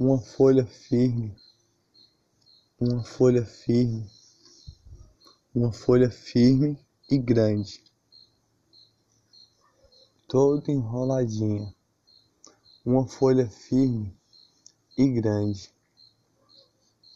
uma 0.00 0.20
folha 0.20 0.64
firme, 0.64 1.36
uma 2.78 3.02
folha 3.02 3.44
firme, 3.44 4.08
uma 5.52 5.72
folha 5.72 6.08
firme 6.08 6.78
e 7.10 7.18
grande, 7.18 7.82
toda 10.28 10.70
enroladinha, 10.70 11.74
uma 12.86 13.08
folha 13.08 13.50
firme 13.50 14.16
e 14.96 15.08
grande, 15.08 15.68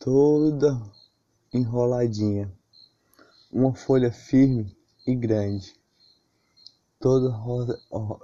toda 0.00 0.76
enroladinha, 1.52 2.52
uma 3.52 3.72
folha 3.72 4.10
firme 4.10 4.76
e 5.06 5.14
grande, 5.14 5.80
toda 6.98 7.30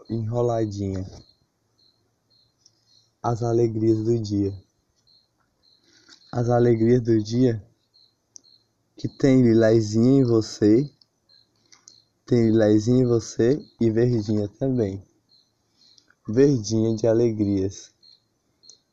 enroladinha 0.08 1.06
as 3.22 3.42
alegrias 3.42 3.98
do 3.98 4.18
dia. 4.18 4.54
As 6.32 6.48
alegrias 6.48 7.02
do 7.02 7.22
dia 7.22 7.62
que 8.96 9.08
tem 9.08 9.42
lilazinha 9.42 10.20
em 10.20 10.24
você, 10.24 10.90
tem 12.24 12.50
lilazinha 12.50 13.02
em 13.02 13.06
você 13.06 13.62
e 13.78 13.90
verdinha 13.90 14.48
também. 14.48 15.04
Verdinha 16.26 16.96
de 16.96 17.06
alegrias, 17.06 17.92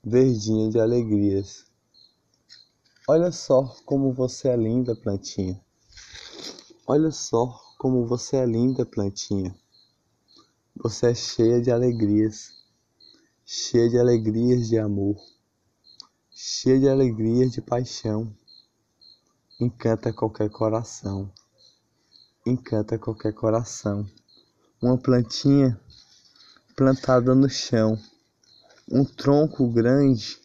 verdinha 0.04 0.70
de 0.70 0.80
alegrias. 0.80 1.66
Olha 3.08 3.32
só 3.32 3.64
como 3.86 4.12
você 4.12 4.50
é 4.50 4.58
linda, 4.58 4.94
plantinha. 4.94 5.62
Olha 6.86 7.12
só 7.12 7.58
como 7.78 8.06
você 8.06 8.36
é 8.36 8.46
linda, 8.46 8.86
plantinha. 8.86 9.56
Você 10.76 11.12
é 11.12 11.16
cheia 11.16 11.62
de 11.62 11.72
alegrias 11.72 12.57
cheia 13.50 13.90
de 13.90 13.98
alegrias 13.98 14.68
de 14.68 14.78
amor, 14.78 15.16
cheia 16.30 16.78
de 16.82 16.90
alegrias 16.90 17.50
de 17.54 17.62
paixão. 17.62 18.36
Encanta 19.58 20.12
qualquer 20.12 20.50
coração, 20.50 21.32
encanta 22.46 23.00
qualquer 23.00 23.34
coração. 23.34 24.06
Uma 24.82 24.98
plantinha 24.98 25.80
plantada 26.76 27.34
no 27.34 27.50
chão, 27.50 27.98
um 28.92 29.06
tronco 29.06 29.66
grande 29.72 30.38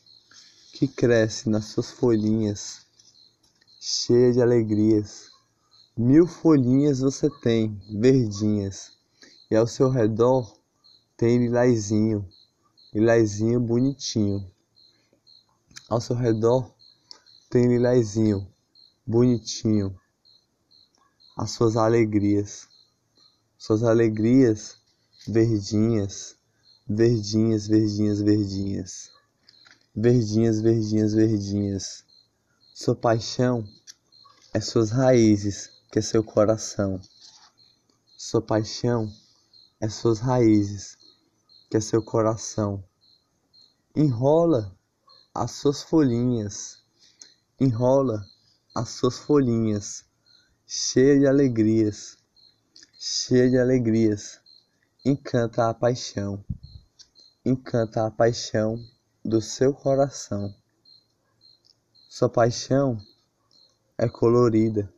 que 0.73 0.87
cresce 0.87 1.49
nas 1.49 1.65
suas 1.65 1.91
folhinhas, 1.91 2.87
cheia 3.81 4.33
de 4.33 4.41
alegrias. 4.41 5.29
Mil 5.97 6.25
folhinhas 6.29 7.01
você 7.01 7.29
tem, 7.41 7.83
verdinhas, 8.01 8.93
e 9.51 9.57
ao 9.57 9.67
seu 9.67 9.91
redor 9.91 10.57
tem 11.17 11.39
lilazinho 11.39 12.25
lilazinho 12.93 13.59
bonitinho. 13.59 14.47
Ao 15.89 16.01
seu 16.01 16.15
redor 16.15 16.75
tem 17.49 17.67
lilazinho 17.67 18.47
bonitinho. 19.07 19.99
As 21.37 21.53
suas 21.53 21.77
alegrias, 21.77 22.69
suas 23.57 23.83
alegrias 23.83 24.77
verdinhas, 25.27 26.37
verdinhas, 26.89 27.67
verdinhas, 27.67 28.21
verdinhas, 28.21 29.11
verdinhas, 29.95 30.61
verdinhas, 30.61 31.15
verdinhas. 31.15 32.05
Sua 32.75 32.95
paixão 32.95 33.67
é 34.53 34.61
suas 34.61 34.91
raízes, 34.91 35.71
que 35.91 35.99
é 35.99 36.03
seu 36.03 36.23
coração. 36.23 37.01
Sua 38.19 38.43
paixão 38.43 39.11
é 39.81 39.89
suas 39.89 40.19
raízes, 40.19 40.97
que 41.73 41.79
é 41.79 41.81
seu 41.81 42.03
coração. 42.03 42.85
Enrola 43.97 44.77
as 45.35 45.53
suas 45.53 45.83
folhinhas, 45.83 46.85
enrola 47.59 48.23
as 48.75 48.91
suas 48.91 49.19
folhinhas, 49.19 50.05
cheia 50.67 51.19
de 51.19 51.27
alegrias, 51.27 52.19
cheia 53.01 53.49
de 53.49 53.59
alegrias. 53.59 54.39
Encanta 55.03 55.71
a 55.71 55.73
paixão, 55.73 56.45
encanta 57.43 58.07
a 58.07 58.11
paixão 58.11 58.77
do 59.25 59.41
seu 59.41 59.73
coração. 59.73 60.55
Sua 62.07 62.29
paixão 62.29 62.99
é 63.97 64.11
colorida 64.11 64.93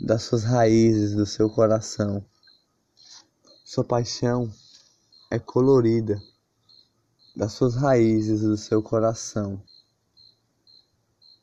das 0.00 0.24
suas 0.24 0.42
raízes 0.42 1.14
do 1.14 1.24
seu 1.24 1.48
coração. 1.48 2.26
Sua 3.64 3.84
paixão 3.84 4.52
é 5.28 5.40
colorida 5.40 6.22
das 7.34 7.52
suas 7.52 7.74
raízes 7.74 8.42
do 8.42 8.56
seu 8.56 8.80
coração. 8.80 9.60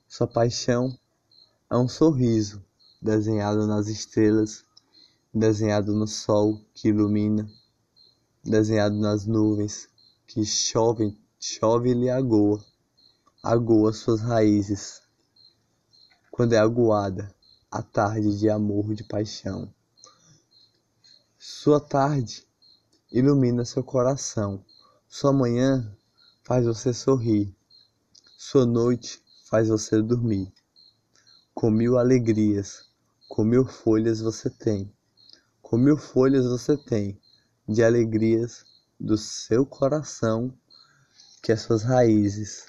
Sua 0.07 0.25
paixão 0.25 0.97
é 1.69 1.75
um 1.75 1.87
sorriso 1.87 2.63
desenhado 3.01 3.67
nas 3.67 3.87
estrelas, 3.87 4.63
desenhado 5.33 5.93
no 5.93 6.07
sol 6.07 6.61
que 6.73 6.87
ilumina, 6.87 7.49
desenhado 8.43 8.95
nas 8.95 9.25
nuvens 9.25 9.89
que 10.27 10.45
chovem, 10.45 11.19
chove-lhe 11.37 12.09
agoa, 12.09 12.63
agoa 13.43 13.91
suas 13.91 14.21
raízes. 14.21 15.01
Quando 16.31 16.53
é 16.53 16.57
aguada 16.57 17.35
a 17.69 17.81
tarde 17.81 18.39
de 18.39 18.49
amor, 18.49 18.93
de 18.93 19.03
paixão. 19.03 19.71
Sua 21.37 21.81
tarde 21.81 22.47
ilumina 23.13 23.63
seu 23.63 23.83
coração. 23.83 24.65
Sua 25.07 25.31
manhã 25.31 25.95
faz 26.43 26.65
você 26.65 26.91
sorrir. 26.91 27.55
Sua 28.35 28.65
noite 28.65 29.21
faz 29.45 29.69
você 29.69 30.01
dormir. 30.01 30.51
Com 31.53 31.69
mil 31.69 31.99
alegrias, 31.99 32.89
com 33.29 33.43
mil 33.43 33.67
folhas 33.67 34.19
você 34.19 34.49
tem. 34.49 34.91
Com 35.61 35.77
mil 35.77 35.95
folhas 35.95 36.43
você 36.47 36.75
tem 36.75 37.21
de 37.69 37.83
alegrias 37.83 38.65
do 38.99 39.15
seu 39.15 39.63
coração, 39.63 40.51
que 41.43 41.51
é 41.51 41.55
suas 41.55 41.83
raízes, 41.83 42.65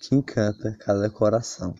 que 0.00 0.16
encanta 0.16 0.76
cada 0.80 1.08
coração. 1.08 1.72